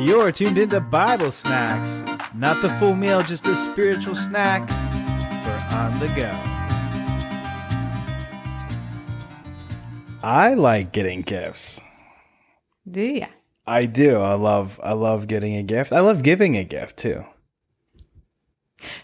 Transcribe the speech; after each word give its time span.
You're 0.00 0.32
tuned 0.32 0.56
into 0.56 0.80
Bible 0.80 1.30
Snacks. 1.30 2.02
Not 2.34 2.62
the 2.62 2.70
full 2.78 2.94
meal, 2.94 3.22
just 3.22 3.46
a 3.46 3.54
spiritual 3.54 4.14
snack 4.14 4.66
for 5.44 5.76
on 5.76 5.98
the 5.98 6.08
go. 6.16 6.30
I 10.26 10.54
like 10.54 10.92
getting 10.92 11.20
gifts. 11.20 11.82
Do 12.90 13.02
ya? 13.02 13.26
I 13.66 13.84
do. 13.84 14.16
I 14.16 14.34
love 14.34 14.80
I 14.82 14.94
love 14.94 15.28
getting 15.28 15.56
a 15.56 15.62
gift. 15.62 15.92
I 15.92 16.00
love 16.00 16.22
giving 16.22 16.56
a 16.56 16.64
gift 16.64 16.96
too. 16.96 17.26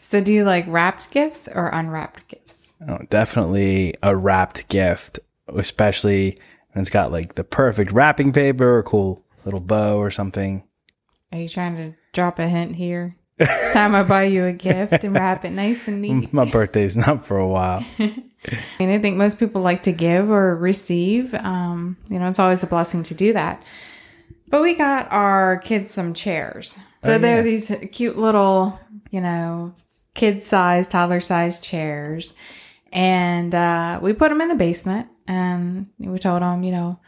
So 0.00 0.22
do 0.22 0.32
you 0.32 0.44
like 0.44 0.64
wrapped 0.66 1.10
gifts 1.10 1.46
or 1.46 1.68
unwrapped 1.68 2.26
gifts? 2.26 2.74
Oh, 2.88 3.00
definitely 3.10 3.94
a 4.02 4.16
wrapped 4.16 4.68
gift, 4.68 5.18
especially 5.46 6.38
when 6.72 6.80
it's 6.80 6.90
got 6.90 7.12
like 7.12 7.34
the 7.34 7.44
perfect 7.44 7.92
wrapping 7.92 8.32
paper 8.32 8.78
or 8.78 8.82
cool 8.82 9.22
little 9.44 9.60
bow 9.60 9.98
or 9.98 10.10
something. 10.10 10.62
Are 11.36 11.40
you 11.40 11.50
trying 11.50 11.76
to 11.76 11.92
drop 12.14 12.38
a 12.38 12.48
hint 12.48 12.76
here? 12.76 13.14
It's 13.38 13.74
time 13.74 13.94
I 13.94 14.04
buy 14.04 14.24
you 14.24 14.46
a 14.46 14.52
gift 14.52 15.04
and 15.04 15.14
wrap 15.14 15.44
it 15.44 15.50
nice 15.50 15.86
and 15.86 16.00
neat. 16.00 16.32
My 16.32 16.46
birthday's 16.46 16.96
not 16.96 17.26
for 17.26 17.36
a 17.38 17.46
while. 17.46 17.84
And 18.78 18.92
I 18.92 18.98
think 19.00 19.16
most 19.16 19.40
people 19.40 19.60
like 19.60 19.82
to 19.84 19.92
give 19.92 20.30
or 20.30 20.54
receive. 20.54 21.34
Um, 21.34 21.96
you 22.08 22.20
know, 22.20 22.28
it's 22.28 22.38
always 22.38 22.62
a 22.62 22.68
blessing 22.68 23.02
to 23.04 23.14
do 23.14 23.32
that. 23.32 23.60
But 24.46 24.62
we 24.62 24.74
got 24.74 25.10
our 25.10 25.56
kids 25.56 25.92
some 25.92 26.14
chairs. 26.14 26.78
So 27.02 27.16
Oh, 27.16 27.18
they're 27.18 27.42
these 27.42 27.72
cute 27.90 28.16
little, 28.16 28.78
you 29.10 29.20
know, 29.20 29.74
kid 30.14 30.44
sized, 30.44 30.92
toddler 30.92 31.18
sized 31.18 31.64
chairs. 31.64 32.34
And 32.92 33.52
uh, 33.52 33.98
we 34.00 34.12
put 34.12 34.28
them 34.28 34.40
in 34.40 34.46
the 34.46 34.54
basement 34.54 35.08
and 35.26 35.88
we 35.98 36.16
told 36.20 36.42
them, 36.42 36.62
you 36.62 36.70
know, 36.70 37.00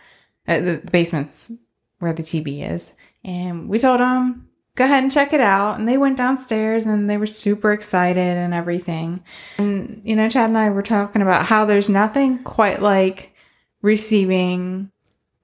uh, 0.49 0.59
the 0.59 0.83
basement's 0.91 1.53
where 2.01 2.13
the 2.13 2.25
TV 2.25 2.69
is. 2.69 2.95
And 3.25 3.69
we 3.69 3.79
told 3.79 4.01
them, 4.01 4.49
go 4.77 4.85
ahead 4.85 5.03
and 5.03 5.13
check 5.13 5.33
it 5.33 5.41
out. 5.41 5.79
And 5.79 5.89
they 5.89 5.99
went 5.99 6.17
downstairs 6.17 6.87
and 6.87 7.11
they 7.11 7.17
were 7.19 7.27
super 7.27 7.73
excited 7.73 8.37
and 8.37 8.55
everything. 8.55 9.23
And, 9.59 10.01
you 10.05 10.15
know, 10.17 10.29
Chad 10.29 10.49
and 10.51 10.59
I 10.59 10.71
were 10.71 10.83
talking 10.83 11.21
about 11.23 11.47
how 11.47 11.65
there's 11.65 11.89
nothing 11.89 12.43
quite 12.45 12.81
like 12.81 13.35
receiving 13.83 14.91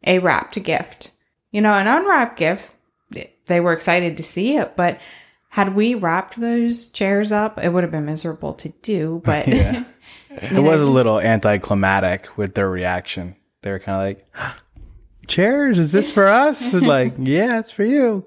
a 0.07 0.19
wrapped 0.21 0.63
gift. 0.63 1.11
You 1.51 1.61
know, 1.61 1.73
an 1.73 1.87
unwrapped 1.87 2.39
gift, 2.39 2.71
they 3.47 3.61
were 3.61 3.73
excited 3.73 4.17
to 4.17 4.23
see 4.23 4.57
it, 4.57 4.77
but 4.77 5.01
had 5.51 5.75
we 5.75 5.95
wrapped 5.95 6.41
those 6.41 6.89
chairs 6.89 7.31
up, 7.31 7.63
it 7.63 7.69
would 7.73 7.85
have 7.85 7.91
been 7.93 8.07
miserable 8.07 8.55
to 8.55 8.69
do. 8.83 9.21
But 9.25 9.49
Yeah. 9.49 9.85
It 10.31 10.51
know, 10.51 10.63
was 10.63 10.81
a 10.81 10.85
just- 10.85 10.91
little 10.95 11.21
anticlimactic 11.21 12.37
with 12.37 12.55
their 12.55 12.69
reaction. 12.69 13.37
They 13.63 13.71
were 13.71 13.79
kind 13.79 13.99
of 14.11 14.19
like, 14.19 14.55
"Chairs, 15.27 15.79
is 15.79 15.93
this 15.93 16.13
for 16.13 16.27
us?" 16.27 16.75
And 16.75 16.87
like, 16.87 17.15
"Yeah, 17.19 17.59
it's 17.59 17.71
for 17.71 17.85
you." 17.85 18.27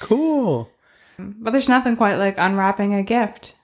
Cool. 0.00 0.70
But 1.18 1.50
there's 1.50 1.68
nothing 1.68 1.96
quite 1.96 2.16
like 2.16 2.36
unwrapping 2.38 2.94
a 2.94 3.02
gift. 3.02 3.54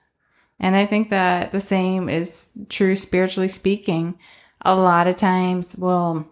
And 0.59 0.75
I 0.75 0.85
think 0.85 1.09
that 1.09 1.51
the 1.51 1.61
same 1.61 2.09
is 2.09 2.49
true 2.69 2.95
spiritually 2.95 3.47
speaking. 3.47 4.17
A 4.61 4.75
lot 4.75 5.07
of 5.07 5.15
times 5.15 5.75
we'll, 5.77 6.27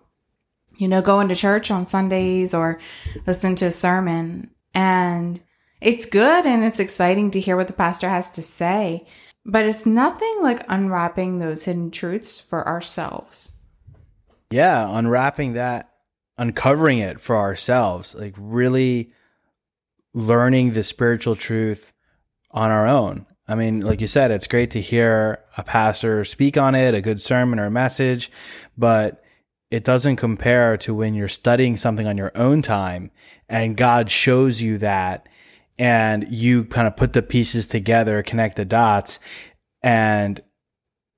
you 0.77 0.87
know, 0.87 1.01
go 1.01 1.19
into 1.19 1.35
church 1.35 1.71
on 1.71 1.85
Sundays 1.85 2.53
or 2.53 2.79
listen 3.25 3.55
to 3.55 3.65
a 3.65 3.71
sermon 3.71 4.49
and 4.73 5.41
it's 5.81 6.05
good 6.05 6.45
and 6.45 6.63
it's 6.63 6.79
exciting 6.79 7.31
to 7.31 7.39
hear 7.39 7.57
what 7.57 7.67
the 7.67 7.73
pastor 7.73 8.09
has 8.09 8.31
to 8.31 8.41
say. 8.41 9.05
But 9.45 9.65
it's 9.65 9.85
nothing 9.85 10.37
like 10.41 10.65
unwrapping 10.69 11.39
those 11.39 11.65
hidden 11.65 11.91
truths 11.91 12.39
for 12.39 12.65
ourselves. 12.65 13.51
Yeah, 14.49 14.87
unwrapping 14.89 15.53
that, 15.53 15.92
uncovering 16.37 16.99
it 16.99 17.19
for 17.19 17.35
ourselves, 17.35 18.15
like 18.15 18.33
really 18.37 19.11
learning 20.13 20.73
the 20.73 20.83
spiritual 20.83 21.35
truth 21.35 21.91
on 22.51 22.71
our 22.71 22.87
own. 22.87 23.25
I 23.47 23.55
mean, 23.55 23.81
like 23.81 23.99
you 24.01 24.07
said, 24.07 24.31
it's 24.31 24.47
great 24.47 24.71
to 24.71 24.81
hear 24.81 25.43
a 25.57 25.63
pastor 25.63 26.23
speak 26.23 26.57
on 26.57 26.75
it, 26.75 26.93
a 26.93 27.01
good 27.01 27.19
sermon 27.19 27.59
or 27.59 27.65
a 27.65 27.71
message, 27.71 28.31
but 28.77 29.23
it 29.69 29.83
doesn't 29.83 30.15
compare 30.17 30.77
to 30.77 30.93
when 30.93 31.13
you're 31.13 31.27
studying 31.27 31.75
something 31.75 32.07
on 32.07 32.17
your 32.17 32.31
own 32.35 32.61
time 32.61 33.11
and 33.49 33.75
God 33.75 34.09
shows 34.09 34.61
you 34.61 34.77
that 34.77 35.27
and 35.77 36.27
you 36.29 36.65
kind 36.65 36.87
of 36.87 36.95
put 36.95 37.13
the 37.13 37.23
pieces 37.23 37.65
together, 37.67 38.21
connect 38.23 38.55
the 38.55 38.65
dots, 38.65 39.19
and 39.81 40.39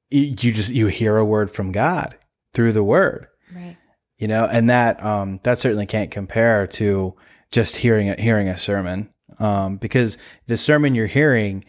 you 0.09 0.21
you 0.21 0.53
just 0.53 0.71
you 0.71 0.87
hear 0.87 1.17
a 1.17 1.25
word 1.25 1.51
from 1.51 1.71
God 1.71 2.17
through 2.53 2.71
the 2.71 2.83
word 2.83 3.27
Right. 3.53 3.77
You 4.17 4.27
know 4.27 4.45
and 4.45 4.69
that 4.69 5.03
um 5.03 5.39
that 5.43 5.59
certainly 5.59 5.85
can't 5.85 6.11
compare 6.11 6.67
to 6.67 7.15
just 7.51 7.77
hearing 7.77 8.09
a 8.09 8.21
hearing 8.21 8.47
a 8.47 8.57
sermon. 8.57 9.09
Um 9.39 9.77
because 9.77 10.17
the 10.47 10.57
sermon 10.57 10.95
you're 10.95 11.07
hearing 11.07 11.65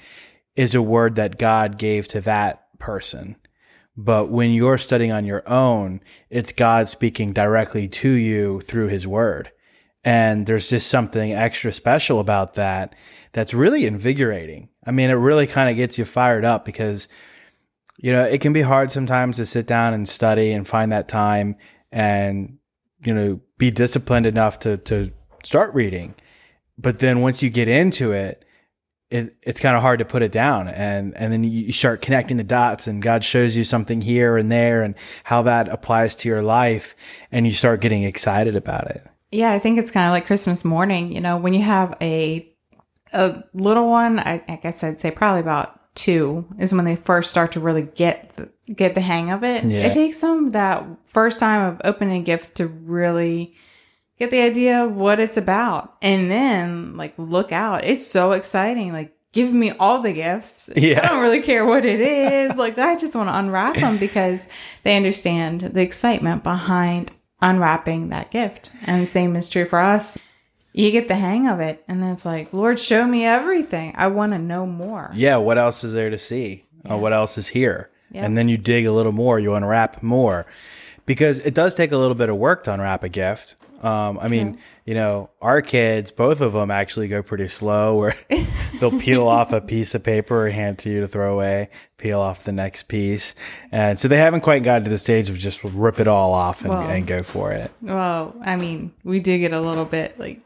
is 0.54 0.74
a 0.74 0.82
word 0.82 1.16
that 1.16 1.38
God 1.38 1.78
gave 1.78 2.08
to 2.08 2.20
that 2.22 2.78
person. 2.78 3.36
But 3.96 4.30
when 4.30 4.50
you're 4.50 4.78
studying 4.78 5.12
on 5.12 5.24
your 5.24 5.48
own 5.48 6.00
it's 6.30 6.52
God 6.52 6.88
speaking 6.88 7.32
directly 7.32 7.88
to 7.88 8.10
you 8.10 8.60
through 8.60 8.88
his 8.88 9.06
word. 9.06 9.52
And 10.04 10.46
there's 10.46 10.68
just 10.68 10.88
something 10.88 11.32
extra 11.32 11.72
special 11.72 12.20
about 12.20 12.54
that 12.54 12.94
that's 13.32 13.52
really 13.52 13.86
invigorating. 13.86 14.68
I 14.86 14.92
mean 14.92 15.10
it 15.10 15.14
really 15.14 15.46
kind 15.46 15.68
of 15.68 15.76
gets 15.76 15.98
you 15.98 16.04
fired 16.04 16.44
up 16.44 16.64
because 16.64 17.08
you 17.98 18.12
know, 18.12 18.24
it 18.24 18.40
can 18.40 18.52
be 18.52 18.62
hard 18.62 18.90
sometimes 18.90 19.36
to 19.36 19.46
sit 19.46 19.66
down 19.66 19.94
and 19.94 20.08
study 20.08 20.52
and 20.52 20.68
find 20.68 20.92
that 20.92 21.08
time 21.08 21.56
and, 21.96 22.58
you 23.02 23.14
know, 23.14 23.40
be 23.56 23.70
disciplined 23.70 24.26
enough 24.26 24.58
to, 24.60 24.76
to 24.76 25.10
start 25.42 25.72
reading. 25.72 26.14
But 26.76 26.98
then 26.98 27.22
once 27.22 27.42
you 27.42 27.48
get 27.48 27.68
into 27.68 28.12
it, 28.12 28.44
it 29.10 29.34
it's 29.40 29.60
kind 29.60 29.76
of 29.76 29.80
hard 29.80 30.00
to 30.00 30.04
put 30.04 30.22
it 30.22 30.30
down. 30.30 30.68
And, 30.68 31.16
and 31.16 31.32
then 31.32 31.42
you 31.42 31.72
start 31.72 32.02
connecting 32.02 32.36
the 32.36 32.44
dots 32.44 32.86
and 32.86 33.00
God 33.00 33.24
shows 33.24 33.56
you 33.56 33.64
something 33.64 34.02
here 34.02 34.36
and 34.36 34.52
there 34.52 34.82
and 34.82 34.94
how 35.24 35.40
that 35.42 35.68
applies 35.68 36.14
to 36.16 36.28
your 36.28 36.42
life. 36.42 36.94
And 37.32 37.46
you 37.46 37.54
start 37.54 37.80
getting 37.80 38.02
excited 38.02 38.56
about 38.56 38.90
it. 38.90 39.06
Yeah, 39.32 39.52
I 39.52 39.58
think 39.58 39.78
it's 39.78 39.90
kind 39.90 40.06
of 40.06 40.12
like 40.12 40.26
Christmas 40.26 40.66
morning. 40.66 41.12
You 41.12 41.22
know, 41.22 41.38
when 41.38 41.54
you 41.54 41.62
have 41.62 41.96
a 42.02 42.52
a 43.14 43.42
little 43.54 43.88
one, 43.88 44.18
I, 44.18 44.44
I 44.46 44.56
guess 44.56 44.84
I'd 44.84 45.00
say 45.00 45.10
probably 45.10 45.40
about 45.40 45.94
two 45.94 46.46
is 46.58 46.74
when 46.74 46.84
they 46.84 46.96
first 46.96 47.30
start 47.30 47.52
to 47.52 47.60
really 47.60 47.84
get 47.84 48.34
the, 48.34 48.52
get 48.74 48.94
the 48.94 49.00
hang 49.00 49.30
of 49.30 49.44
it. 49.44 49.64
Yeah. 49.64 49.86
It 49.86 49.92
takes 49.92 50.20
them 50.20 50.52
that 50.52 50.84
first 51.06 51.38
time 51.38 51.72
of 51.74 51.80
opening 51.84 52.22
a 52.22 52.24
gift 52.24 52.56
to 52.56 52.66
really 52.66 53.54
get 54.18 54.30
the 54.30 54.40
idea 54.40 54.84
of 54.84 54.96
what 54.96 55.20
it's 55.20 55.36
about, 55.36 55.96
and 56.02 56.30
then 56.30 56.96
like 56.96 57.14
look 57.16 57.52
out, 57.52 57.84
it's 57.84 58.06
so 58.06 58.32
exciting. 58.32 58.92
Like 58.92 59.16
give 59.32 59.52
me 59.52 59.70
all 59.72 60.00
the 60.00 60.12
gifts. 60.12 60.70
Yeah. 60.76 61.00
I 61.04 61.08
don't 61.08 61.22
really 61.22 61.42
care 61.42 61.64
what 61.66 61.84
it 61.84 62.00
is. 62.00 62.56
like 62.56 62.78
I 62.78 62.96
just 62.96 63.14
want 63.14 63.28
to 63.28 63.38
unwrap 63.38 63.76
them 63.76 63.98
because 63.98 64.48
they 64.82 64.96
understand 64.96 65.60
the 65.60 65.82
excitement 65.82 66.42
behind 66.42 67.14
unwrapping 67.42 68.08
that 68.08 68.30
gift. 68.30 68.72
And 68.82 69.02
the 69.02 69.06
same 69.06 69.36
is 69.36 69.50
true 69.50 69.64
for 69.66 69.78
us. 69.78 70.16
You 70.72 70.90
get 70.90 71.08
the 71.08 71.14
hang 71.14 71.48
of 71.48 71.58
it, 71.60 71.82
and 71.88 72.02
then 72.02 72.12
it's 72.12 72.26
like, 72.26 72.52
Lord, 72.52 72.78
show 72.78 73.06
me 73.06 73.24
everything. 73.24 73.94
I 73.96 74.08
want 74.08 74.32
to 74.32 74.38
know 74.38 74.66
more. 74.66 75.10
Yeah. 75.14 75.36
What 75.38 75.56
else 75.56 75.82
is 75.84 75.94
there 75.94 76.10
to 76.10 76.18
see? 76.18 76.64
Uh, 76.88 76.94
or 76.96 77.00
what 77.00 77.12
else 77.14 77.38
is 77.38 77.48
here? 77.48 77.90
And 78.14 78.36
then 78.36 78.48
you 78.48 78.56
dig 78.56 78.86
a 78.86 78.92
little 78.92 79.12
more, 79.12 79.38
you 79.38 79.54
unwrap 79.54 80.02
more. 80.02 80.46
Because 81.04 81.38
it 81.40 81.54
does 81.54 81.74
take 81.74 81.92
a 81.92 81.96
little 81.96 82.14
bit 82.14 82.28
of 82.28 82.36
work 82.36 82.64
to 82.64 82.72
unwrap 82.72 83.02
a 83.04 83.08
gift. 83.08 83.56
Um, 83.82 84.18
I 84.20 84.28
mean, 84.28 84.58
you 84.86 84.94
know, 84.94 85.28
our 85.42 85.60
kids, 85.60 86.10
both 86.10 86.40
of 86.40 86.54
them 86.54 86.70
actually 86.70 87.08
go 87.08 87.22
pretty 87.22 87.46
slow 87.48 87.96
where 87.98 88.16
they'll 88.80 88.98
peel 88.98 89.28
off 89.28 89.52
a 89.52 89.60
piece 89.60 89.94
of 89.94 90.02
paper 90.02 90.46
and 90.46 90.54
hand 90.54 90.78
to 90.80 90.90
you 90.90 91.02
to 91.02 91.08
throw 91.08 91.34
away, 91.34 91.68
peel 91.98 92.18
off 92.18 92.42
the 92.44 92.52
next 92.52 92.84
piece. 92.84 93.34
And 93.70 93.98
so 93.98 94.08
they 94.08 94.16
haven't 94.16 94.40
quite 94.40 94.62
gotten 94.62 94.84
to 94.84 94.90
the 94.90 94.98
stage 94.98 95.28
of 95.28 95.36
just 95.38 95.62
rip 95.62 96.00
it 96.00 96.08
all 96.08 96.32
off 96.32 96.62
and, 96.62 96.70
Well. 96.70 96.88
and 96.88 97.06
go 97.06 97.22
for 97.22 97.52
it. 97.52 97.70
Well, 97.82 98.34
I 98.42 98.56
mean, 98.56 98.92
we 99.04 99.20
do 99.20 99.38
get 99.38 99.52
a 99.52 99.60
little 99.60 99.84
bit 99.84 100.18
like, 100.18 100.40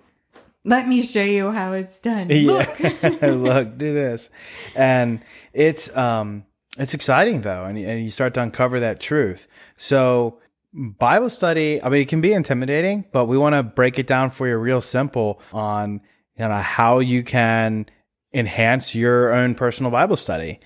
let 0.65 0.87
me 0.89 1.01
show 1.01 1.23
you 1.23 1.53
how 1.53 1.73
it's 1.73 1.99
done. 1.99 2.29
Look. 2.29 2.79
Yeah. 2.81 3.17
Look, 3.31 3.79
do 3.79 3.95
this. 3.95 4.29
And 4.75 5.21
it's 5.55 5.95
um 5.97 6.45
it's 6.79 6.95
exciting 6.95 7.43
though, 7.43 7.65
and 7.65 7.79
and 7.79 8.05
you 8.05 8.11
start 8.11 8.35
to 8.35 8.43
uncover 8.43 8.81
that 8.81 9.01
truth. 9.01 9.47
So 9.77 10.41
Bible 10.73 11.31
study, 11.31 11.83
I 11.83 11.89
mean, 11.89 12.03
it 12.03 12.09
can 12.09 12.21
be 12.21 12.33
intimidating, 12.33 13.05
but 13.13 13.27
we 13.27 13.37
want 13.37 13.57
to 13.57 13.63
break 13.63 13.99
it 13.99 14.07
down 14.07 14.31
for 14.31 14.47
you 14.47 14.57
real 14.57 14.81
simple 14.81 15.41
on 15.53 16.01
you 16.39 16.47
know 16.47 16.55
how 16.55 17.01
you 17.01 17.23
can 17.23 17.87
enhance 18.33 18.95
your 18.95 19.33
own 19.33 19.55
personal 19.55 19.91
Bible 19.91 20.17
study. 20.17 20.61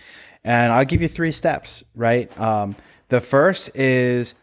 And 0.44 0.72
I'll 0.72 0.84
give 0.84 1.00
you 1.00 1.08
three 1.08 1.32
steps, 1.32 1.82
right? 1.94 2.38
Um, 2.38 2.76
the 3.08 3.20
first 3.20 3.74
is 3.74 4.34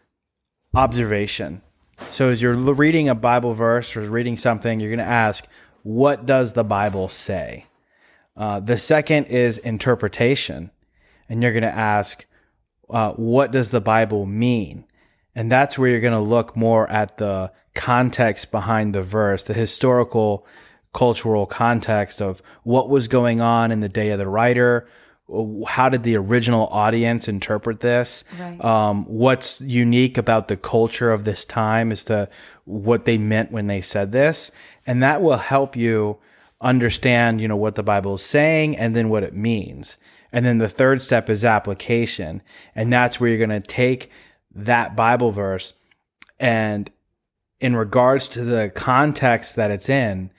observation. 0.74 1.62
So 2.10 2.28
as 2.28 2.42
you're 2.42 2.54
reading 2.54 3.08
a 3.08 3.14
Bible 3.14 3.54
verse 3.54 3.96
or 3.96 4.00
reading 4.10 4.36
something, 4.36 4.80
you're 4.80 4.90
going 4.90 4.98
to 4.98 5.04
ask, 5.04 5.46
what 5.84 6.26
does 6.26 6.54
the 6.54 6.64
Bible 6.64 7.08
say? 7.08 7.66
Uh, 8.36 8.58
the 8.58 8.78
second 8.78 9.26
is 9.26 9.58
interpretation. 9.58 10.70
And 11.32 11.42
you're 11.42 11.52
going 11.52 11.62
to 11.62 11.74
ask, 11.74 12.26
uh, 12.90 13.12
what 13.12 13.52
does 13.52 13.70
the 13.70 13.80
Bible 13.80 14.26
mean? 14.26 14.84
And 15.34 15.50
that's 15.50 15.78
where 15.78 15.88
you're 15.88 15.98
going 15.98 16.12
to 16.12 16.20
look 16.20 16.54
more 16.54 16.90
at 16.90 17.16
the 17.16 17.50
context 17.74 18.50
behind 18.50 18.94
the 18.94 19.02
verse, 19.02 19.42
the 19.42 19.54
historical 19.54 20.46
cultural 20.92 21.46
context 21.46 22.20
of 22.20 22.42
what 22.64 22.90
was 22.90 23.08
going 23.08 23.40
on 23.40 23.72
in 23.72 23.80
the 23.80 23.88
day 23.88 24.10
of 24.10 24.18
the 24.18 24.28
writer. 24.28 24.86
How 25.68 25.88
did 25.88 26.02
the 26.02 26.18
original 26.18 26.66
audience 26.66 27.28
interpret 27.28 27.80
this? 27.80 28.24
Right. 28.38 28.62
Um, 28.62 29.06
what's 29.06 29.62
unique 29.62 30.18
about 30.18 30.48
the 30.48 30.58
culture 30.58 31.10
of 31.10 31.24
this 31.24 31.46
time 31.46 31.90
as 31.92 32.04
to 32.04 32.28
what 32.66 33.06
they 33.06 33.16
meant 33.16 33.50
when 33.50 33.68
they 33.68 33.80
said 33.80 34.12
this, 34.12 34.50
and 34.86 35.02
that 35.02 35.22
will 35.22 35.38
help 35.38 35.76
you 35.76 36.18
understand, 36.60 37.40
you 37.40 37.48
know, 37.48 37.56
what 37.56 37.76
the 37.76 37.82
Bible 37.82 38.16
is 38.16 38.22
saying 38.22 38.76
and 38.76 38.94
then 38.94 39.08
what 39.08 39.22
it 39.22 39.34
means. 39.34 39.96
And 40.32 40.46
then 40.46 40.58
the 40.58 40.68
third 40.68 41.02
step 41.02 41.28
is 41.28 41.44
application, 41.44 42.42
and 42.74 42.92
that's 42.92 43.20
where 43.20 43.28
you're 43.28 43.46
going 43.46 43.50
to 43.50 43.60
take 43.60 44.10
that 44.54 44.96
Bible 44.96 45.30
verse 45.30 45.74
and 46.42 46.90
in 47.60 47.76
regards 47.76 48.28
to 48.30 48.42
the 48.42 48.72
context 48.74 49.54
that 49.54 49.70
it's 49.70 49.88
in, 49.88 50.32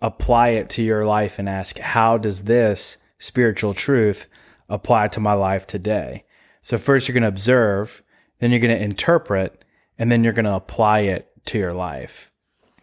apply 0.00 0.50
it 0.50 0.70
to 0.70 0.82
your 0.82 1.04
life 1.04 1.38
and 1.38 1.48
ask, 1.48 1.78
how 1.78 2.16
does 2.16 2.44
this 2.44 2.96
spiritual 3.18 3.74
truth 3.74 4.28
apply 4.68 5.08
to 5.08 5.18
my 5.18 5.32
life 5.32 5.66
today? 5.66 6.24
So 6.62 6.78
first 6.78 7.08
you're 7.08 7.14
going 7.14 7.22
to 7.22 7.28
observe, 7.28 8.04
then 8.38 8.52
you're 8.52 8.60
going 8.60 8.76
to 8.76 8.82
interpret, 8.82 9.64
and 9.98 10.12
then 10.12 10.22
you're 10.22 10.32
going 10.32 10.44
to 10.44 10.54
apply 10.54 11.00
it 11.00 11.28
to 11.46 11.58
your 11.58 11.74
life. 11.74 12.30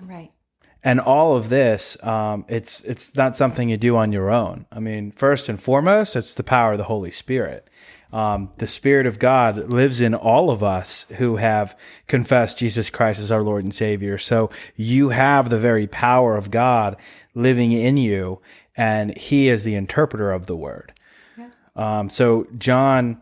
Right. 0.02 0.34
And 0.82 1.02
all 1.02 1.36
of 1.36 1.50
this, 1.50 2.02
um, 2.04 2.46
it's 2.48 2.82
it's 2.82 3.16
not 3.16 3.36
something 3.36 3.70
you 3.70 3.76
do 3.76 3.98
on 3.98 4.14
your 4.14 4.30
own. 4.32 4.66
I 4.72 4.80
mean, 4.80 5.12
first 5.12 5.50
and 5.50 5.62
foremost, 5.62 6.16
it's 6.16 6.34
the 6.34 6.44
power 6.44 6.72
of 6.72 6.78
the 6.78 6.86
Holy 6.86 7.12
Spirit. 7.12 7.68
Um, 8.14 8.52
the 8.58 8.66
Spirit 8.66 9.06
of 9.06 9.20
God 9.20 9.72
lives 9.72 10.00
in 10.02 10.16
all 10.16 10.50
of 10.50 10.64
us 10.64 11.06
who 11.18 11.36
have 11.36 11.78
confessed 12.08 12.58
Jesus 12.58 12.90
Christ 12.90 13.20
as 13.20 13.32
our 13.32 13.44
Lord 13.44 13.66
and 13.66 13.74
Savior. 13.74 14.18
So 14.18 14.50
you 14.76 15.10
have 15.10 15.50
the 15.50 15.60
very 15.60 15.86
power 15.86 16.38
of 16.38 16.50
God 16.50 16.96
living 17.36 17.72
in 17.74 17.98
you, 17.98 18.42
and 18.76 19.16
He 19.18 19.50
is 19.50 19.64
the 19.64 19.76
interpreter 19.76 20.32
of 20.32 20.48
the 20.48 20.56
Word. 20.56 20.94
Yeah. 21.38 21.50
Um, 21.76 22.10
so 22.10 22.48
John 22.58 23.22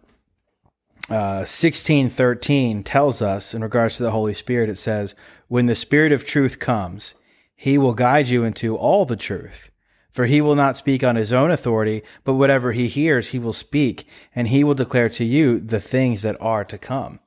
uh, 1.10 1.44
sixteen 1.44 2.10
thirteen 2.10 2.83
tells 2.83 3.19
us 3.19 3.56
in 3.56 3.63
regards 3.63 3.98
to 3.98 4.03
the 4.03 4.12
Holy 4.12 4.36
Spirit, 4.36 4.69
it 4.69 4.77
says, 4.77 5.15
"When 5.48 5.65
the 5.65 5.75
Spirit 5.75 6.12
of 6.12 6.24
truth 6.24 6.60
comes, 6.60 7.15
He 7.57 7.77
will 7.77 7.94
guide 7.94 8.30
you 8.30 8.45
into 8.45 8.77
all 8.77 9.06
the 9.06 9.18
truth." 9.18 9.71
For 10.18 10.25
he 10.25 10.42
will 10.42 10.56
not 10.56 10.75
speak 10.75 11.04
on 11.04 11.15
his 11.15 11.31
own 11.31 11.51
authority, 11.51 12.01
but 12.24 12.33
whatever 12.33 12.71
he 12.71 12.88
hears, 12.88 13.27
he 13.27 13.38
will 13.38 13.54
speak, 13.54 14.07
and 14.33 14.48
he 14.48 14.63
will 14.63 14.74
declare 14.74 15.09
to 15.09 15.24
you 15.24 15.59
the 15.59 15.80
things 15.80 16.24
that 16.24 16.42
are 16.42 16.65
to 16.65 16.77
come. 16.80 17.19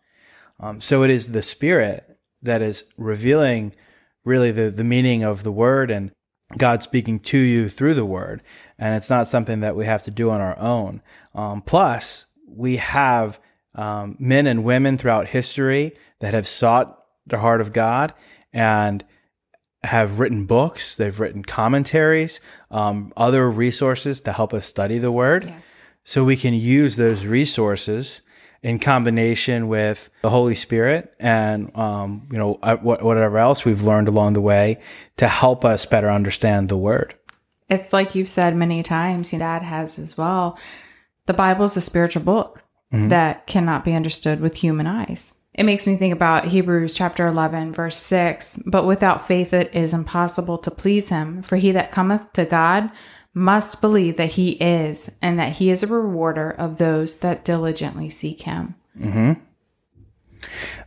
Um, 0.59 0.81
so 0.81 1.05
it 1.05 1.11
is 1.11 1.29
the 1.29 1.41
Spirit 1.41 2.19
that 2.43 2.63
is 2.63 2.83
revealing 2.99 3.75
really 4.25 4.51
the, 4.51 4.73
the 4.73 4.83
meaning 4.83 5.23
of 5.23 5.45
the 5.45 5.53
word 5.53 5.89
and 5.89 6.11
God 6.59 6.83
speaking 6.83 7.21
to 7.21 7.39
you 7.39 7.69
through 7.69 7.95
the 7.95 8.05
word. 8.05 8.43
And 8.77 8.97
it's 8.97 9.09
not 9.09 9.29
something 9.29 9.61
that 9.61 9.77
we 9.77 9.85
have 9.85 10.03
to 10.03 10.11
do 10.11 10.31
on 10.31 10.41
our 10.41 10.59
own. 10.59 11.01
Um, 11.33 11.63
plus, 11.63 12.27
we 12.45 12.79
have 12.79 13.39
um, 13.77 14.17
men 14.19 14.49
and 14.49 14.65
women 14.65 14.99
throughout 14.99 15.29
history 15.29 15.93
that 16.19 16.35
have 16.35 16.49
sought 16.49 17.05
the 17.25 17.39
heart 17.39 17.61
of 17.61 17.73
God 17.73 18.13
and 18.53 19.05
have 19.85 20.19
written 20.19 20.45
books, 20.45 20.97
they've 20.97 21.19
written 21.19 21.43
commentaries, 21.43 22.41
um, 22.71 23.13
other 23.17 23.51
resources 23.51 24.21
to 24.23 24.33
help 24.33 24.53
us 24.53 24.67
study 24.67 24.99
the 24.99 25.13
word. 25.13 25.45
Yes. 25.45 25.63
So 26.05 26.25
we 26.25 26.37
can 26.37 26.55
use 26.55 26.97
those 26.97 27.25
resources 27.25 28.23
in 28.63 28.79
combination 28.79 29.69
with 29.69 30.11
the 30.23 30.31
Holy 30.31 30.55
Spirit 30.55 31.15
and, 31.19 31.75
um, 31.77 32.29
you 32.31 32.37
know, 32.37 32.59
uh, 32.63 32.77
whatever 32.77 33.39
else 33.39 33.65
we've 33.65 33.83
learned 33.83 34.09
along 34.09 34.35
the 34.35 34.41
way 34.41 34.79
to 35.17 35.29
help 35.29 35.65
us 35.65 35.87
better 35.87 36.11
understand 36.11 36.69
the 36.69 36.77
word. 36.77 37.15
It's 37.71 37.93
like 37.93 38.15
you've 38.15 38.29
said 38.29 38.57
many 38.57 38.83
times, 38.83 39.33
your 39.33 39.39
dad 39.39 39.63
has 39.63 39.99
as 39.99 40.19
well. 40.19 40.59
The 41.27 41.33
Bible 41.33 41.65
is 41.65 41.77
a 41.77 41.81
spiritual 41.81 42.23
book 42.23 42.65
that 42.93 43.47
cannot 43.47 43.85
be 43.85 43.95
understood 43.95 44.41
with 44.41 44.57
human 44.57 44.89
eyes. 44.89 45.35
It 45.53 45.65
makes 45.65 45.87
me 45.87 45.97
think 45.97 46.13
about 46.13 46.47
Hebrews 46.47 46.95
chapter 46.95 47.27
11, 47.27 47.73
verse 47.73 47.97
6. 47.97 48.63
But 48.67 48.87
without 48.87 49.27
faith, 49.27 49.53
it 49.53 49.75
is 49.75 49.93
impossible 49.93 50.59
to 50.59 50.71
please 50.71 51.09
him. 51.09 51.43
For 51.43 51.57
he 51.57 51.73
that 51.73 51.91
cometh 51.91 52.33
to 52.35 52.45
God 52.45 52.91
must 53.35 53.81
believe 53.81 54.17
that 54.17 54.33
he 54.33 54.53
is, 54.53 55.11
and 55.23 55.39
that 55.39 55.55
he 55.55 55.71
is 55.71 55.83
a 55.83 55.89
rewarder 55.89 56.51
of 56.51 56.79
those 56.79 57.19
that 57.19 57.45
diligently 57.45 58.09
seek 58.11 58.43
him. 58.43 58.75
Mm-hmm. 58.99 59.33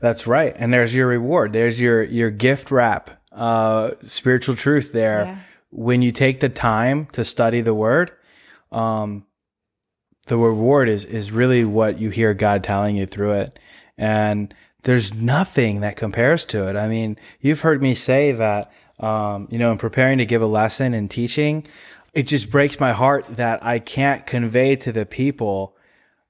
That's 0.02 0.28
right. 0.28 0.54
And 0.58 0.74
there's 0.74 0.96
your 0.96 1.08
reward. 1.08 1.54
There's 1.54 1.80
your, 1.80 2.04
your 2.04 2.32
gift 2.32 2.72
wrap, 2.72 3.22
uh, 3.32 3.92
spiritual 4.02 4.56
truth 4.56 4.92
there. 4.92 5.24
Yeah. 5.24 5.38
When 5.72 6.02
you 6.02 6.12
take 6.12 6.40
the 6.40 6.50
time 6.50 7.08
to 7.14 7.26
study 7.26 7.62
the 7.62 7.74
word, 7.74 8.12
um, 8.72 9.26
the 10.28 10.38
reward 10.38 10.90
is, 10.90 11.06
is 11.06 11.32
really 11.32 11.66
what 11.66 12.00
you 12.00 12.10
hear 12.10 12.34
God 12.34 12.64
telling 12.64 12.96
you 12.96 13.06
through 13.06 13.34
it. 13.34 13.60
And 13.98 14.54
there's 14.84 15.14
nothing 15.14 15.82
that 15.82 15.96
compares 15.96 16.46
to 16.46 16.68
it. 16.68 16.76
I 16.76 16.88
mean, 16.88 17.18
you've 17.40 17.62
heard 17.62 17.82
me 17.82 17.96
say 17.96 18.32
that, 18.32 18.72
um, 19.00 19.48
you 19.50 19.58
know, 19.58 19.72
in 19.72 19.78
preparing 19.78 20.18
to 20.18 20.26
give 20.26 20.42
a 20.42 20.48
lesson 20.48 20.94
and 20.94 21.10
teaching, 21.10 21.66
it 22.14 22.24
just 22.24 22.50
breaks 22.50 22.80
my 22.80 22.94
heart 22.94 23.26
that 23.30 23.64
I 23.64 23.80
can't 23.80 24.26
convey 24.26 24.76
to 24.78 24.92
the 24.92 25.06
people 25.06 25.76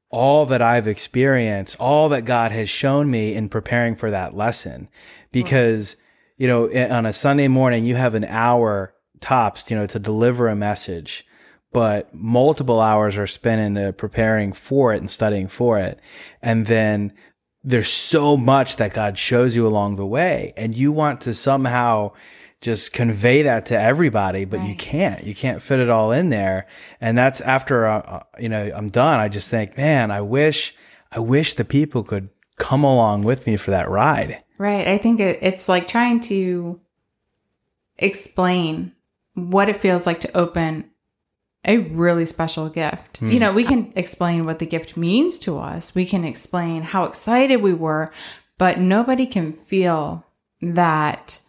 all 0.10 0.46
that 0.46 0.62
I've 0.62 0.88
experienced, 0.88 1.76
all 1.80 2.08
that 2.10 2.22
God 2.22 2.52
has 2.52 2.70
shown 2.70 3.10
me 3.10 3.34
in 3.34 3.50
preparing 3.50 3.96
for 3.96 4.12
that 4.12 4.36
lesson. 4.36 4.88
Because, 5.32 5.98
you 6.38 6.48
know, 6.48 6.72
on 6.72 7.08
a 7.08 7.14
Sunday 7.14 7.48
morning, 7.48 7.84
you 7.84 7.96
have 7.96 8.14
an 8.14 8.26
hour 8.26 8.94
tops, 9.22 9.72
you 9.72 9.76
know, 9.76 9.88
to 9.88 9.98
deliver 9.98 10.48
a 10.48 10.56
message, 10.56 11.26
but 11.74 12.14
multiple 12.14 12.80
hours 12.80 13.18
are 13.18 13.28
spent 13.28 13.62
into 13.62 13.92
preparing 13.94 14.54
for 14.54 14.94
it 14.94 14.98
and 14.98 15.10
studying 15.10 15.48
for 15.48 15.80
it. 15.80 16.00
And 16.42 16.68
then 16.68 17.14
there's 17.64 17.90
so 17.90 18.38
much 18.38 18.76
that 18.78 18.94
God 18.94 19.18
shows 19.18 19.56
you 19.56 19.66
along 19.66 19.96
the 19.96 20.06
way, 20.06 20.54
and 20.58 20.78
you 20.78 20.92
want 20.92 21.22
to 21.22 21.34
somehow 21.34 22.12
just 22.62 22.94
convey 22.94 23.42
that 23.42 23.66
to 23.68 23.80
everybody, 23.80 24.46
but 24.46 24.64
you 24.64 24.76
can't. 24.76 25.24
You 25.26 25.36
can't 25.36 25.62
fit 25.62 25.80
it 25.80 25.90
all 25.90 26.14
in 26.14 26.30
there. 26.30 26.66
And 27.02 27.18
that's 27.18 27.42
after 27.42 27.86
uh, 27.86 28.00
uh, 28.00 28.24
you 28.40 28.50
know 28.50 28.72
I'm 28.74 28.88
done. 28.88 29.20
I 29.20 29.28
just 29.28 29.50
think, 29.50 29.78
man, 29.78 30.12
I 30.12 30.22
wish, 30.22 30.74
I 31.12 31.20
wish 31.20 31.56
the 31.56 31.66
people 31.66 32.04
could 32.04 32.30
come 32.58 32.84
along 32.84 33.24
with 33.24 33.46
me 33.46 33.58
for 33.58 33.72
that 33.72 33.90
ride. 33.90 34.42
Right. 34.58 34.88
I 34.88 34.98
think 34.98 35.20
it's 35.20 35.68
like 35.68 35.88
trying 35.88 36.22
to 36.22 36.80
explain 37.98 38.94
what 39.34 39.68
it 39.68 39.82
feels 39.82 40.06
like 40.06 40.22
to 40.22 40.38
open 40.38 40.90
a 41.66 41.78
really 41.78 42.26
special 42.26 42.70
gift. 42.70 43.22
You 43.22 43.32
hmm. 43.32 43.40
know, 43.40 43.54
we 43.54 43.64
can 43.64 43.94
explain 43.96 44.46
what 44.46 44.60
the 44.60 44.66
gift 44.66 44.98
means 44.98 45.38
to 45.40 45.60
us, 45.60 45.96
we 45.96 46.06
can 46.06 46.24
explain 46.24 46.84
how 46.84 47.06
excited 47.06 47.58
we 47.58 47.74
were, 47.74 48.12
but 48.58 48.80
nobody 48.80 49.26
can 49.26 49.54
feel 49.54 50.26
that 50.62 51.40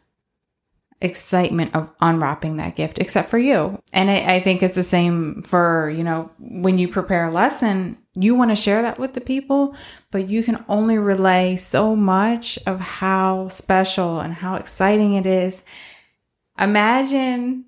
excitement 1.00 1.75
of 1.75 1.90
unwrapping 2.00 2.56
that 2.56 2.76
gift 2.76 2.99
except 2.99 3.28
for 3.28 3.38
you. 3.38 3.78
And 3.92 4.11
I, 4.11 4.37
I 4.37 4.40
think 4.40 4.62
it's 4.62 4.75
the 4.75 4.83
same 4.83 5.42
for, 5.42 5.90
you 5.90 6.02
know, 6.02 6.30
when 6.38 6.78
you 6.78 6.88
prepare 6.88 7.26
a 7.26 7.30
lesson, 7.30 7.99
you 8.14 8.35
want 8.35 8.50
to 8.50 8.56
share 8.56 8.83
that 8.83 8.99
with 8.99 9.12
the 9.12 9.21
people, 9.21 9.76
but 10.11 10.28
you 10.28 10.42
can 10.42 10.64
only 10.68 10.99
relay 10.99 11.56
so 11.56 11.94
much 11.94 12.59
of 12.66 12.80
how 12.80 13.49
special 13.49 14.21
and 14.21 14.33
how 14.33 14.54
exciting 14.54 15.14
it 15.14 15.26
is. 15.26 15.64
Imagine 16.59 17.66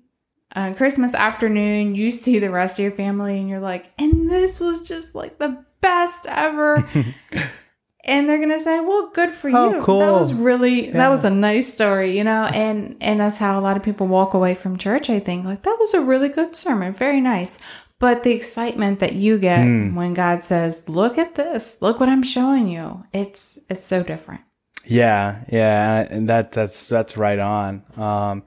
on 0.55 0.75
Christmas 0.75 1.13
afternoon, 1.13 1.95
you 1.95 2.09
see 2.11 2.39
the 2.39 2.49
rest 2.51 2.79
of 2.79 2.83
your 2.83 2.91
family 2.91 3.37
and 3.37 3.49
you're 3.49 3.59
like, 3.59 3.91
and 3.99 4.29
this 4.29 4.59
was 4.59 4.87
just 4.87 5.13
like 5.15 5.37
the 5.39 5.63
best 5.81 6.25
ever. 6.27 6.87
and 8.05 8.29
they're 8.29 8.39
gonna 8.39 8.59
say, 8.59 8.79
"Well, 8.79 9.11
good 9.13 9.31
for 9.31 9.49
Oh, 9.53 9.75
you. 9.75 9.81
cool. 9.81 9.99
That 9.99 10.13
was 10.13 10.33
really 10.33 10.89
that 10.91 11.09
was 11.09 11.25
a 11.25 11.29
nice 11.29 11.71
story, 11.71 12.17
you 12.17 12.23
know." 12.23 12.45
And 12.53 12.95
and 13.01 13.19
that's 13.19 13.37
how 13.37 13.59
a 13.59 13.61
lot 13.61 13.77
of 13.77 13.83
people 13.83 14.07
walk 14.07 14.33
away 14.33 14.55
from 14.55 14.77
church. 14.77 15.09
I 15.09 15.19
think 15.19 15.45
like 15.45 15.63
that 15.63 15.77
was 15.79 15.93
a 15.93 16.01
really 16.01 16.29
good 16.29 16.55
sermon, 16.55 16.93
very 16.93 17.21
nice. 17.21 17.57
But 17.99 18.23
the 18.23 18.31
excitement 18.31 18.99
that 18.99 19.13
you 19.13 19.39
get 19.39 19.63
Hmm. 19.63 19.95
when 19.95 20.13
God 20.13 20.43
says, 20.43 20.87
"Look 20.87 21.17
at 21.17 21.35
this. 21.35 21.77
Look 21.81 21.99
what 21.99 22.09
I'm 22.09 22.23
showing 22.23 22.67
you." 22.67 23.03
It's 23.13 23.59
it's 23.69 23.85
so 23.85 24.03
different. 24.03 24.41
Yeah, 24.85 25.39
yeah, 25.51 26.07
and 26.09 26.29
that 26.29 26.51
that's 26.53 26.87
that's 26.87 27.17
right 27.17 27.39
on. 27.39 27.83
Um, 27.97 28.43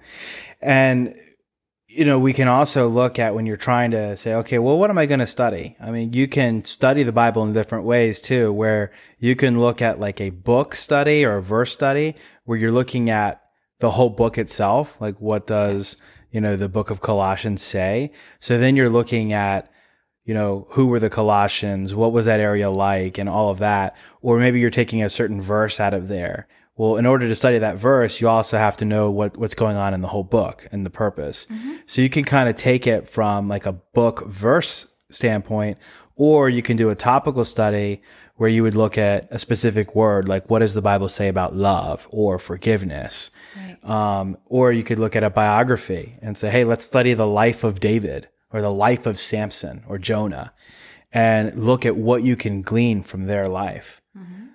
and 0.62 1.14
you 1.92 2.04
know, 2.04 2.20
we 2.20 2.32
can 2.32 2.46
also 2.46 2.88
look 2.88 3.18
at 3.18 3.34
when 3.34 3.46
you're 3.46 3.56
trying 3.56 3.90
to 3.90 4.16
say, 4.16 4.32
okay, 4.34 4.60
well, 4.60 4.78
what 4.78 4.90
am 4.90 4.98
I 4.98 5.06
going 5.06 5.20
to 5.20 5.26
study? 5.26 5.76
I 5.80 5.90
mean, 5.90 6.12
you 6.12 6.28
can 6.28 6.64
study 6.64 7.02
the 7.02 7.10
Bible 7.10 7.42
in 7.42 7.52
different 7.52 7.84
ways 7.84 8.20
too, 8.20 8.52
where 8.52 8.92
you 9.18 9.34
can 9.34 9.58
look 9.58 9.82
at 9.82 9.98
like 9.98 10.20
a 10.20 10.30
book 10.30 10.76
study 10.76 11.24
or 11.24 11.38
a 11.38 11.42
verse 11.42 11.72
study, 11.72 12.14
where 12.44 12.56
you're 12.56 12.70
looking 12.70 13.10
at 13.10 13.42
the 13.80 13.90
whole 13.90 14.10
book 14.10 14.38
itself, 14.38 15.00
like 15.00 15.20
what 15.20 15.46
does 15.46 16.00
you 16.30 16.40
know 16.40 16.54
the 16.54 16.68
book 16.68 16.90
of 16.90 17.00
Colossians 17.00 17.60
say? 17.60 18.12
So 18.38 18.56
then 18.56 18.76
you're 18.76 18.90
looking 18.90 19.32
at 19.32 19.70
you 20.24 20.34
know, 20.34 20.68
who 20.70 20.86
were 20.86 21.00
the 21.00 21.10
Colossians? 21.10 21.92
What 21.92 22.12
was 22.12 22.26
that 22.26 22.38
area 22.38 22.70
like 22.70 23.18
and 23.18 23.28
all 23.28 23.50
of 23.50 23.58
that? 23.58 23.96
Or 24.20 24.38
maybe 24.38 24.60
you're 24.60 24.70
taking 24.70 25.02
a 25.02 25.10
certain 25.10 25.40
verse 25.40 25.80
out 25.80 25.92
of 25.92 26.06
there. 26.06 26.46
Well, 26.80 26.96
in 26.96 27.04
order 27.04 27.28
to 27.28 27.36
study 27.36 27.58
that 27.58 27.76
verse, 27.76 28.22
you 28.22 28.28
also 28.30 28.56
have 28.56 28.78
to 28.78 28.86
know 28.86 29.10
what, 29.10 29.36
what's 29.36 29.54
going 29.54 29.76
on 29.76 29.92
in 29.92 30.00
the 30.00 30.08
whole 30.08 30.24
book 30.24 30.66
and 30.72 30.86
the 30.86 30.88
purpose. 30.88 31.46
So 31.84 32.00
you 32.00 32.08
can 32.08 32.24
kind 32.24 32.48
of 32.48 32.56
take 32.56 32.86
it 32.86 33.06
from 33.06 33.48
like 33.48 33.66
a 33.66 33.72
book 33.72 34.26
verse 34.26 34.86
standpoint, 35.10 35.76
or 36.16 36.48
you 36.48 36.62
can 36.62 36.78
do 36.78 36.88
a 36.88 36.94
topical 36.94 37.44
study 37.44 38.00
where 38.36 38.48
you 38.48 38.62
would 38.62 38.74
look 38.74 38.96
at 38.96 39.28
a 39.30 39.38
specific 39.38 39.94
word, 39.94 40.26
like 40.26 40.48
what 40.48 40.60
does 40.60 40.72
the 40.72 40.80
Bible 40.80 41.10
say 41.10 41.28
about 41.28 41.54
love 41.54 42.08
or 42.10 42.38
forgiveness? 42.38 43.30
Um, 43.82 44.38
or 44.46 44.72
you 44.72 44.82
could 44.82 44.98
look 44.98 45.14
at 45.14 45.22
a 45.22 45.28
biography 45.28 46.16
and 46.22 46.38
say, 46.38 46.48
hey, 46.48 46.64
let's 46.64 46.86
study 46.86 47.12
the 47.12 47.26
life 47.26 47.62
of 47.62 47.80
David 47.80 48.28
or 48.54 48.62
the 48.62 48.72
life 48.72 49.04
of 49.04 49.18
Samson 49.18 49.84
or 49.86 49.98
Jonah 49.98 50.54
and 51.12 51.54
look 51.54 51.84
at 51.84 51.96
what 51.96 52.22
you 52.22 52.36
can 52.36 52.62
glean 52.62 53.02
from 53.02 53.26
their 53.26 53.48
life. 53.48 54.00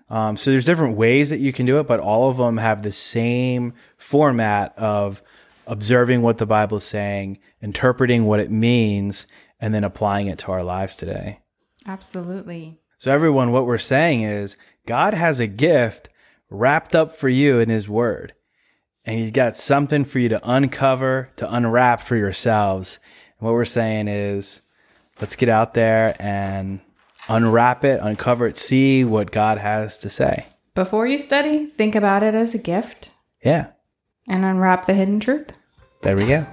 Um, 0.10 0.38
so 0.38 0.52
there's 0.52 0.66
different 0.66 0.98
ways 0.98 1.30
that 1.30 1.40
you 1.40 1.52
can 1.52 1.66
do 1.66 1.80
it, 1.80 1.88
but 1.88 2.00
all 2.00 2.30
of 2.30 2.38
them 2.38 2.58
have 2.58 2.84
the 2.84 2.92
same 2.92 3.74
format 3.98 4.78
of 4.78 5.24
observing 5.68 6.22
what 6.22 6.38
the 6.38 6.46
Bible 6.46 6.78
is 6.78 6.84
saying, 6.84 7.40
interpreting 7.62 8.26
what 8.26 8.40
it 8.40 8.52
means, 8.52 9.26
and 9.60 9.74
then 9.74 9.84
applying 9.84 10.28
it 10.28 10.38
to 10.40 10.52
our 10.52 10.64
lives 10.64 10.96
today. 10.96 11.40
Absolutely. 11.88 12.80
So 12.98 13.12
everyone, 13.12 13.52
what 13.52 13.66
we're 13.66 13.78
saying 13.78 14.22
is 14.22 14.58
God 14.86 15.14
has 15.14 15.40
a 15.40 15.48
gift 15.48 16.10
wrapped 16.50 16.96
up 16.96 17.16
for 17.16 17.30
you 17.30 17.60
in 17.60 17.70
his 17.70 17.90
word. 17.90 18.34
And 19.04 19.20
he's 19.20 19.32
got 19.32 19.56
something 19.56 20.04
for 20.04 20.18
you 20.18 20.30
to 20.30 20.50
uncover, 20.50 21.30
to 21.36 21.54
unwrap 21.54 22.02
for 22.02 22.16
yourselves. 22.16 23.00
And 23.40 23.46
what 23.46 23.54
we're 23.54 23.66
saying 23.66 24.08
is 24.08 24.62
let's 25.22 25.36
get 25.36 25.50
out 25.50 25.76
there 25.76 26.16
and 26.20 26.80
unwrap 27.30 27.84
it, 27.84 28.00
uncover 28.02 28.48
it, 28.48 28.58
see 28.58 29.04
what 29.04 29.32
God 29.32 29.58
has 29.58 29.98
to 30.00 30.10
say. 30.10 30.46
Before 30.74 31.08
you 31.08 31.18
study, 31.18 31.68
think 31.68 31.96
about 31.96 32.22
it 32.24 32.36
as 32.36 32.54
a 32.54 32.58
gift 32.60 33.12
Yeah, 33.44 33.68
and 34.28 34.44
unwrap 34.46 34.86
the 34.86 34.94
hidden 34.94 35.20
truth. 35.20 35.52
there 36.02 36.16
we 36.18 36.28
go. 36.28 36.46